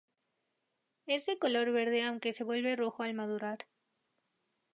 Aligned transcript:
Es 1.05 1.27
de 1.27 1.37
color 1.37 1.69
verde 1.71 2.01
aunque 2.03 2.33
se 2.33 2.43
vuelve 2.43 2.75
rojo 2.75 3.03
al 3.03 3.13
madurar. 3.13 3.67